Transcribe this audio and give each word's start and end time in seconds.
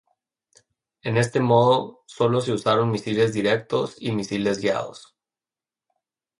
En 1.03 1.15
este 1.17 1.39
modo, 1.39 2.01
solo 2.07 2.41
se 2.41 2.53
usaron 2.53 2.89
misiles 2.89 3.33
directos 3.33 3.97
y 3.99 4.11
misiles 4.13 4.59
guiados. 4.59 5.15